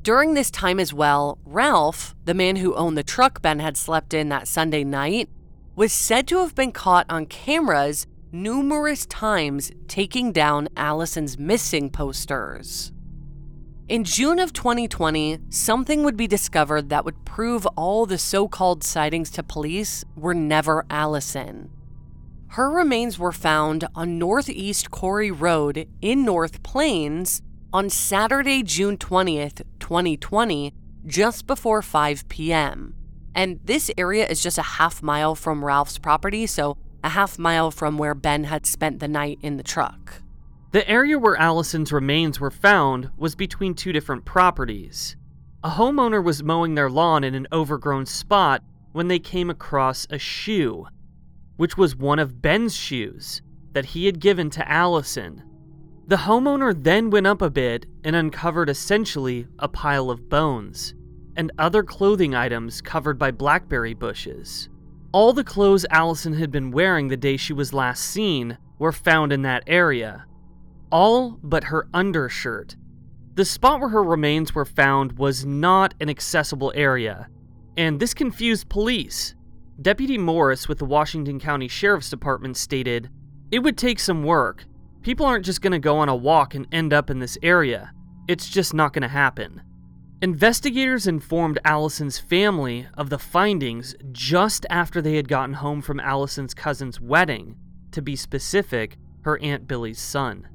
[0.00, 4.14] During this time as well, Ralph, the man who owned the truck Ben had slept
[4.14, 5.28] in that Sunday night,
[5.74, 12.92] was said to have been caught on cameras numerous times taking down Allison's missing posters.
[13.86, 18.82] In June of 2020, something would be discovered that would prove all the so called
[18.82, 21.68] sightings to police were never Allison.
[22.52, 27.42] Her remains were found on Northeast Corey Road in North Plains
[27.74, 30.72] on Saturday, June 20th, 2020,
[31.04, 32.94] just before 5 p.m.
[33.34, 37.70] And this area is just a half mile from Ralph's property, so a half mile
[37.70, 40.22] from where Ben had spent the night in the truck.
[40.74, 45.14] The area where Allison's remains were found was between two different properties.
[45.62, 48.60] A homeowner was mowing their lawn in an overgrown spot
[48.90, 50.88] when they came across a shoe,
[51.58, 55.44] which was one of Ben's shoes that he had given to Allison.
[56.08, 60.92] The homeowner then went up a bit and uncovered essentially a pile of bones
[61.36, 64.68] and other clothing items covered by blackberry bushes.
[65.12, 69.32] All the clothes Allison had been wearing the day she was last seen were found
[69.32, 70.26] in that area,
[70.94, 72.76] all but her undershirt.
[73.34, 77.28] The spot where her remains were found was not an accessible area,
[77.76, 79.34] and this confused police.
[79.82, 83.10] Deputy Morris with the Washington County Sheriff's Department stated,
[83.50, 84.64] It would take some work,
[85.04, 87.92] People aren't just going to go on a walk and end up in this area.
[88.26, 89.60] It's just not going to happen.
[90.22, 96.54] Investigators informed Allison's family of the findings just after they had gotten home from Allison's
[96.54, 97.54] cousin's wedding,
[97.90, 100.48] to be specific, her Aunt Billy's son.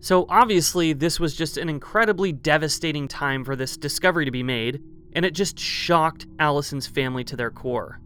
[0.00, 4.82] So obviously, this was just an incredibly devastating time for this discovery to be made,
[5.12, 8.00] and it just shocked Allison's family to their core.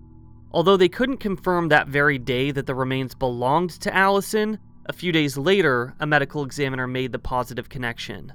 [0.51, 5.13] Although they couldn't confirm that very day that the remains belonged to Allison, a few
[5.13, 8.33] days later, a medical examiner made the positive connection.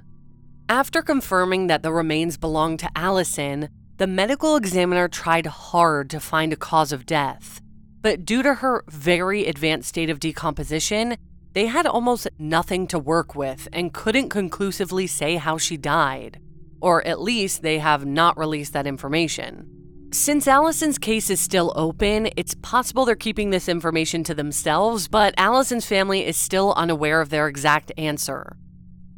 [0.68, 6.52] After confirming that the remains belonged to Allison, the medical examiner tried hard to find
[6.52, 7.60] a cause of death.
[8.02, 11.18] But due to her very advanced state of decomposition,
[11.52, 16.40] they had almost nothing to work with and couldn't conclusively say how she died.
[16.80, 19.66] Or at least they have not released that information.
[20.12, 25.34] Since Allison's case is still open, it's possible they're keeping this information to themselves, but
[25.36, 28.56] Allison's family is still unaware of their exact answer.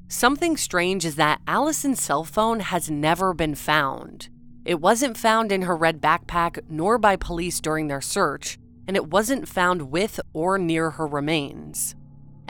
[0.09, 4.29] Something strange is that Allison's cell phone has never been found.
[4.67, 9.09] It wasn't found in her red backpack nor by police during their search, and it
[9.09, 11.95] wasn't found with or near her remains.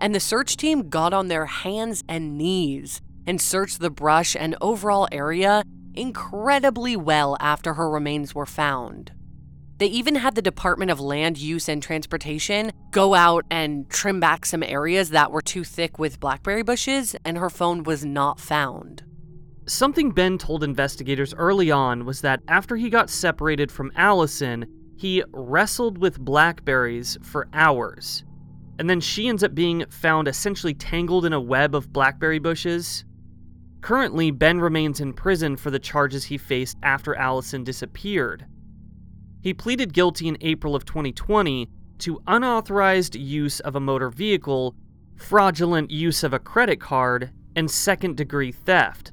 [0.02, 4.56] And the search team got on their hands and knees and searched the brush and
[4.60, 5.62] overall area
[5.94, 9.12] incredibly well after her remains were found.
[9.78, 14.44] They even had the Department of Land Use and Transportation go out and trim back
[14.44, 19.04] some areas that were too thick with blackberry bushes, and her phone was not found.
[19.68, 25.22] Something Ben told investigators early on was that after he got separated from Allison, he
[25.32, 28.24] wrestled with blackberries for hours.
[28.78, 33.04] And then she ends up being found essentially tangled in a web of blackberry bushes.
[33.80, 38.46] Currently, Ben remains in prison for the charges he faced after Allison disappeared.
[39.42, 41.68] He pleaded guilty in April of 2020
[41.98, 44.74] to unauthorized use of a motor vehicle,
[45.16, 49.12] fraudulent use of a credit card, and second degree theft.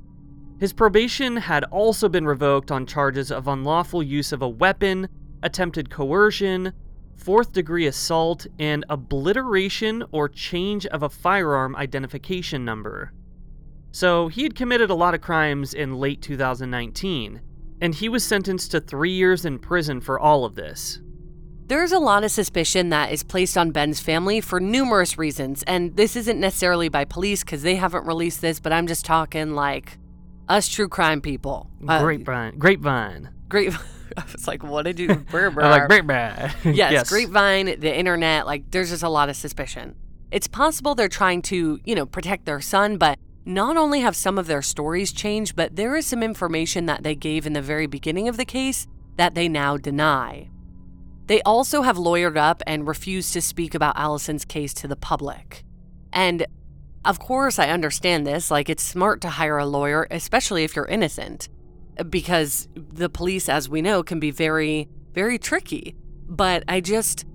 [0.60, 5.08] His probation had also been revoked on charges of unlawful use of a weapon,
[5.42, 6.74] attempted coercion,
[7.20, 13.12] fourth degree assault, and obliteration or change of a firearm identification number.
[13.92, 17.42] So he had committed a lot of crimes in late 2019,
[17.82, 21.02] and he was sentenced to three years in prison for all of this.
[21.68, 25.96] There's a lot of suspicion that is placed on Ben's family for numerous reasons, and
[25.96, 29.98] this isn't necessarily by police because they haven't released this, but I'm just talking like
[30.48, 31.70] us true crime people.
[31.88, 32.58] Uh, grapevine.
[32.58, 33.30] Grapevine.
[33.50, 33.74] Great.
[34.18, 35.10] I was like, what did you?
[35.34, 36.52] I'm like grapevine.
[36.64, 38.46] yes, yes, grapevine, the internet.
[38.46, 39.96] Like, there's just a lot of suspicion.
[40.32, 44.38] It's possible they're trying to, you know, protect their son, but not only have some
[44.38, 47.88] of their stories changed, but there is some information that they gave in the very
[47.88, 48.88] beginning of the case
[49.18, 50.50] that they now deny.
[51.26, 55.64] They also have lawyered up and refused to speak about Allison's case to the public.
[56.12, 56.46] And
[57.06, 58.52] of course, I understand this.
[58.52, 61.48] Like, it's smart to hire a lawyer, especially if you're innocent,
[62.10, 65.96] because the police, as we know, can be very, very tricky.
[66.28, 67.26] But I just,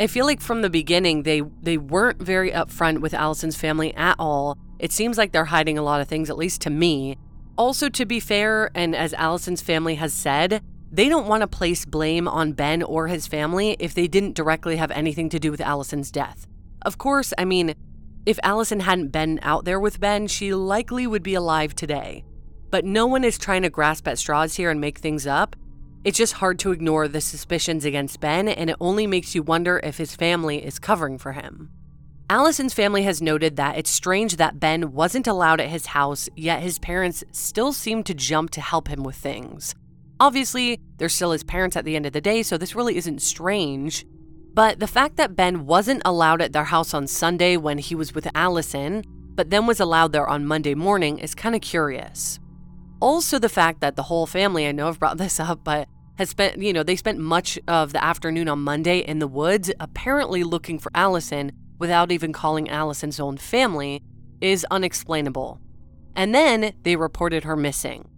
[0.00, 4.16] I feel like from the beginning they they weren't very upfront with Allison's family at
[4.18, 4.58] all.
[4.78, 7.16] It seems like they're hiding a lot of things, at least to me.
[7.56, 11.84] Also, to be fair, and as Allison's family has said, they don't want to place
[11.84, 15.60] blame on Ben or his family if they didn't directly have anything to do with
[15.60, 16.46] Allison's death.
[16.82, 17.74] Of course, I mean,
[18.26, 22.24] if Allison hadn't been out there with Ben, she likely would be alive today.
[22.72, 25.56] But no one is trying to grasp at straws here and make things up.
[26.04, 29.78] It's just hard to ignore the suspicions against Ben, and it only makes you wonder
[29.84, 31.70] if his family is covering for him.
[32.30, 36.62] Allison's family has noted that it's strange that Ben wasn't allowed at his house, yet
[36.62, 39.74] his parents still seem to jump to help him with things.
[40.18, 43.20] Obviously, they're still his parents at the end of the day, so this really isn't
[43.20, 44.06] strange.
[44.54, 48.14] But the fact that Ben wasn't allowed at their house on Sunday when he was
[48.14, 49.04] with Allison,
[49.34, 52.40] but then was allowed there on Monday morning is kind of curious.
[53.02, 55.88] Also, the fact that the whole family, I know I've brought this up, but
[56.18, 59.72] has spent, you know, they spent much of the afternoon on Monday in the woods,
[59.80, 61.50] apparently looking for Allison
[61.80, 64.04] without even calling Allison's own family,
[64.40, 65.60] is unexplainable.
[66.14, 68.08] And then they reported her missing.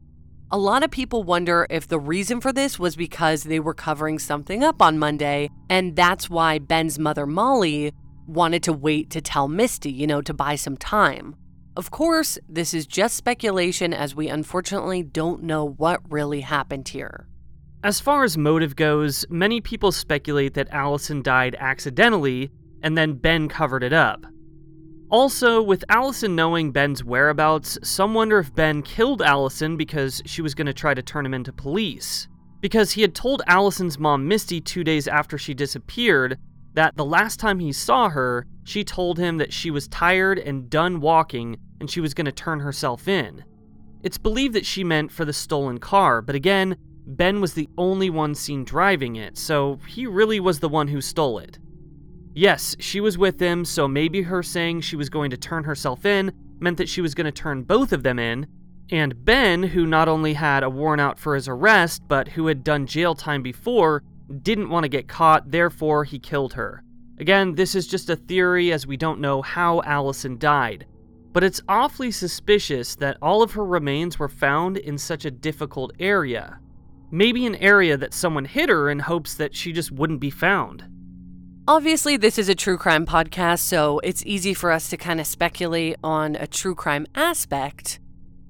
[0.51, 4.19] A lot of people wonder if the reason for this was because they were covering
[4.19, 7.93] something up on Monday, and that's why Ben's mother, Molly,
[8.27, 11.37] wanted to wait to tell Misty, you know, to buy some time.
[11.77, 17.27] Of course, this is just speculation as we unfortunately don't know what really happened here.
[17.83, 22.51] As far as motive goes, many people speculate that Allison died accidentally
[22.83, 24.25] and then Ben covered it up.
[25.11, 30.55] Also, with Allison knowing Ben's whereabouts, some wonder if Ben killed Allison because she was
[30.55, 32.29] going to try to turn him into police.
[32.61, 36.39] Because he had told Allison's mom, Misty, two days after she disappeared,
[36.73, 40.69] that the last time he saw her, she told him that she was tired and
[40.69, 43.45] done walking and she was going to turn herself in.
[44.03, 48.11] It's believed that she meant for the stolen car, but again, Ben was the only
[48.11, 51.59] one seen driving it, so he really was the one who stole it.
[52.35, 56.05] Yes, she was with him, so maybe her saying she was going to turn herself
[56.05, 58.47] in meant that she was going to turn both of them in.
[58.91, 62.65] And Ben, who not only had a warrant out for his arrest, but who had
[62.65, 64.03] done jail time before,
[64.43, 66.84] didn't want to get caught, therefore he killed her.
[67.19, 70.87] Again, this is just a theory as we don't know how Allison died.
[71.33, 75.93] But it's awfully suspicious that all of her remains were found in such a difficult
[75.99, 76.59] area.
[77.11, 80.85] Maybe an area that someone hid her in hopes that she just wouldn't be found.
[81.67, 85.27] Obviously, this is a true crime podcast, so it's easy for us to kind of
[85.27, 88.01] speculate on a true crime aspect.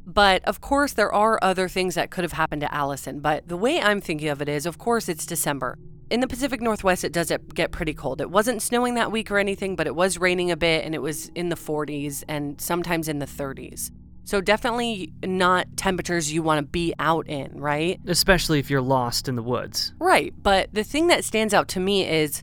[0.07, 3.21] But of course, there are other things that could have happened to Allison.
[3.21, 5.79] But the way I'm thinking of it is, of course, it's December.
[6.11, 8.21] In the Pacific Northwest, it does get pretty cold.
[8.21, 11.03] It wasn't snowing that week or anything, but it was raining a bit and it
[11.03, 13.91] was in the 40s and sometimes in the 30s.
[14.27, 18.01] So, definitely not temperatures you want to be out in, right?
[18.07, 19.93] Especially if you're lost in the woods.
[19.99, 20.33] Right.
[20.43, 22.43] But the thing that stands out to me is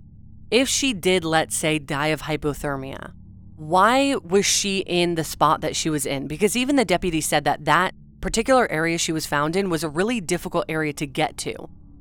[0.51, 3.13] if she did, let's say, die of hypothermia,
[3.55, 6.27] why was she in the spot that she was in?
[6.27, 9.89] Because even the deputy said that that particular area she was found in was a
[9.89, 11.55] really difficult area to get to.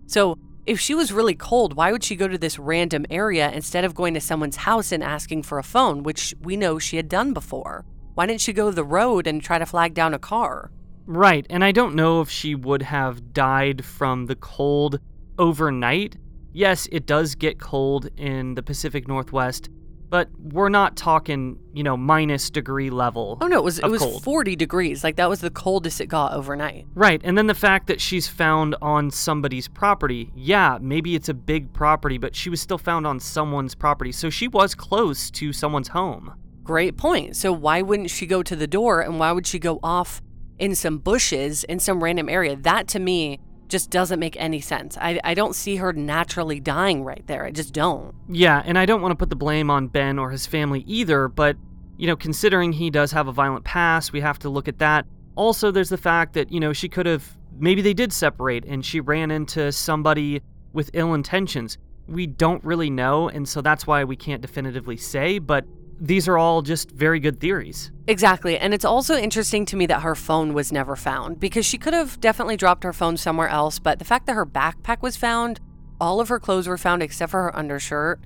[0.07, 0.37] So,
[0.67, 3.95] if she was really cold, why would she go to this random area instead of
[3.95, 7.33] going to someone's house and asking for a phone, which we know she had done
[7.33, 7.85] before?
[8.15, 10.71] Why didn't she go the road and try to flag down a car?
[11.07, 15.01] Right, and I don't know if she would have died from the cold
[15.39, 16.17] overnight
[16.53, 19.71] yes, it does get cold in the Pacific Northwest,
[20.11, 23.39] but we're not talking, you know, minus degree level.
[23.41, 24.25] Oh no, it was it was cold.
[24.25, 25.05] 40 degrees.
[25.05, 26.87] Like that was the coldest it got overnight.
[26.95, 27.21] Right.
[27.25, 30.33] And then the fact that she's found on somebody's property.
[30.35, 34.11] Yeah, maybe it's a big property, but she was still found on someone's property.
[34.11, 36.35] So she was close to someone's home.
[36.65, 37.37] Great point.
[37.37, 40.21] So why wouldn't she go to the door and why would she go off
[40.59, 42.57] in some bushes in some random area?
[42.57, 43.39] That to me
[43.71, 44.99] just doesn't make any sense.
[45.01, 47.45] I, I don't see her naturally dying right there.
[47.45, 48.15] I just don't.
[48.29, 51.29] Yeah, and I don't want to put the blame on Ben or his family either,
[51.29, 51.57] but,
[51.97, 55.07] you know, considering he does have a violent past, we have to look at that.
[55.37, 58.85] Also, there's the fact that, you know, she could have, maybe they did separate and
[58.85, 60.43] she ran into somebody
[60.73, 61.79] with ill intentions.
[62.09, 65.65] We don't really know, and so that's why we can't definitively say, but
[66.01, 67.93] these are all just very good theories.
[68.07, 68.59] Exactly.
[68.59, 71.93] And it's also interesting to me that her phone was never found because she could
[71.93, 73.79] have definitely dropped her phone somewhere else.
[73.79, 75.61] But the fact that her backpack was found,
[76.01, 78.21] all of her clothes were found except for her undershirt,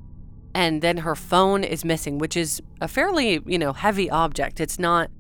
[0.55, 4.61] and then her phone is missing, which is a fairly, you know, heavy object.
[4.61, 5.11] It's not,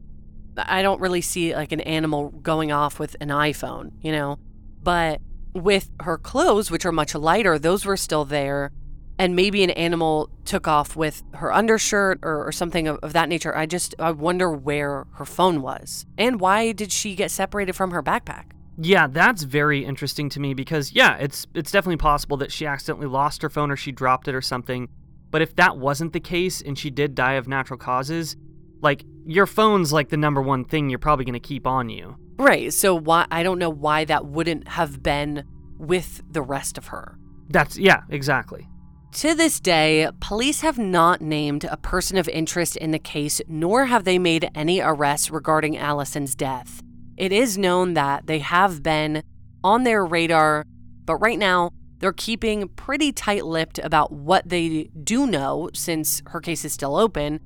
[0.57, 4.39] I don't really see like an animal going off with an iPhone, you know?
[4.81, 5.21] But
[5.55, 8.71] with her clothes, which are much lighter, those were still there
[9.19, 13.29] and maybe an animal took off with her undershirt or, or something of, of, that
[13.29, 13.57] nature.
[13.57, 17.93] I just I wonder where her phone was and why did she get separated from
[17.93, 18.47] her backpack?
[18.77, 23.07] Yeah, that's very interesting to me because yeah, it's it's definitely possible that she accidentally
[23.07, 24.89] lost her phone or she dropped it or something.
[25.31, 28.37] But if that wasn't the case and she did die of natural causes,
[28.81, 32.17] like your phone's like the number one thing you're probably going to keep on you.
[32.37, 32.73] Right.
[32.73, 35.45] So why I don't know why that wouldn't have been
[35.79, 37.17] with the rest of her.
[37.49, 38.69] That's yeah, exactly.
[39.15, 43.87] To this day, police have not named a person of interest in the case, nor
[43.87, 46.83] have they made any arrests regarding Allison's death.
[47.17, 49.23] It is known that they have been
[49.63, 50.67] on their radar,
[51.05, 56.41] but right now they're keeping pretty tight lipped about what they do know since her
[56.41, 57.39] case is still open.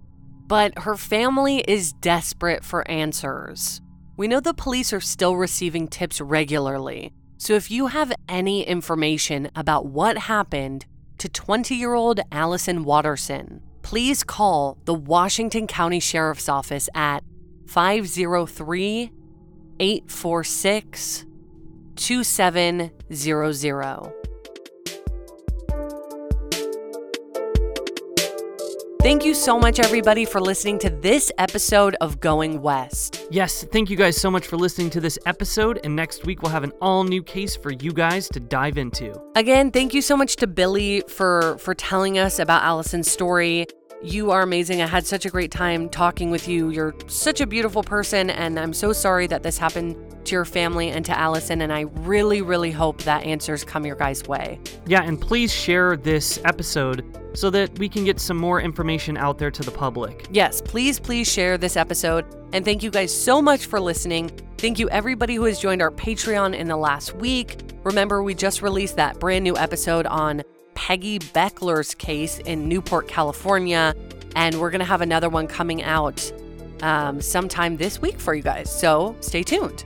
[0.46, 3.82] But her family is desperate for answers.
[4.16, 9.50] We know the police are still receiving tips regularly, so if you have any information
[9.54, 10.86] about what happened
[11.18, 17.22] to 20 year old Allison Watterson, please call the Washington County Sheriff's Office at
[17.66, 19.10] 503
[19.80, 21.24] 846
[21.96, 24.27] 2700.
[29.08, 33.26] Thank you so much, everybody, for listening to this episode of Going West.
[33.30, 36.52] Yes, thank you guys so much for listening to this episode, and next week we'll
[36.52, 39.14] have an all new case for you guys to dive into.
[39.34, 43.64] Again, thank you so much to Billy for for telling us about Allison's story.
[44.00, 44.80] You are amazing.
[44.80, 46.70] I had such a great time talking with you.
[46.70, 49.96] You're such a beautiful person, and I'm so sorry that this happened
[50.26, 51.62] to your family and to Allison.
[51.62, 54.60] And I really, really hope that answers come your guys' way.
[54.86, 59.36] Yeah, and please share this episode so that we can get some more information out
[59.36, 60.28] there to the public.
[60.30, 62.24] Yes, please, please share this episode.
[62.52, 64.30] And thank you guys so much for listening.
[64.58, 67.58] Thank you, everybody who has joined our Patreon in the last week.
[67.82, 70.42] Remember, we just released that brand new episode on
[70.78, 73.96] Peggy Beckler's case in Newport, California.
[74.36, 76.32] And we're going to have another one coming out
[76.82, 78.70] um, sometime this week for you guys.
[78.70, 79.84] So stay tuned.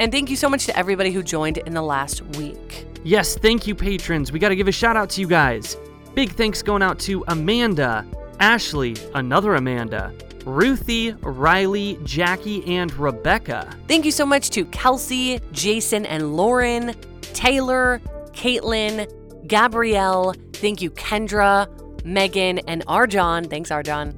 [0.00, 2.86] And thank you so much to everybody who joined in the last week.
[3.04, 4.32] Yes, thank you, patrons.
[4.32, 5.76] We got to give a shout out to you guys.
[6.14, 8.06] Big thanks going out to Amanda,
[8.40, 10.14] Ashley, another Amanda,
[10.46, 13.70] Ruthie, Riley, Jackie, and Rebecca.
[13.86, 16.94] Thank you so much to Kelsey, Jason, and Lauren,
[17.34, 18.00] Taylor,
[18.32, 19.06] Caitlin,
[19.52, 20.34] Gabrielle.
[20.54, 21.68] Thank you, Kendra,
[22.06, 23.50] Megan, and Arjan.
[23.50, 24.14] Thanks, Arjan.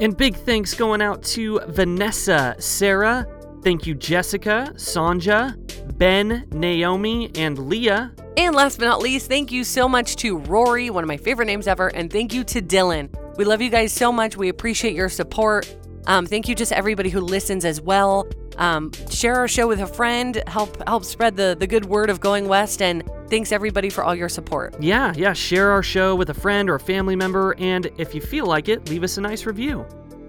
[0.00, 3.24] And big thanks going out to Vanessa, Sarah.
[3.62, 5.54] Thank you, Jessica, Sanja,
[5.96, 8.12] Ben, Naomi, and Leah.
[8.36, 11.46] And last but not least, thank you so much to Rory, one of my favorite
[11.46, 13.08] names ever, and thank you to Dylan.
[13.36, 14.36] We love you guys so much.
[14.36, 15.72] We appreciate your support.
[16.08, 18.26] Um, thank you just everybody who listens as well.
[18.56, 20.42] Um, share our show with a friend.
[20.46, 22.82] Help help spread the the good word of Going West.
[22.82, 24.74] And thanks everybody for all your support.
[24.80, 25.32] Yeah, yeah.
[25.32, 28.68] Share our show with a friend or a family member, and if you feel like
[28.68, 29.86] it, leave us a nice review.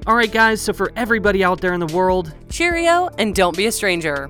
[0.07, 0.61] All right, guys.
[0.61, 4.29] So for everybody out there in the world, cheerio, and don't be a stranger.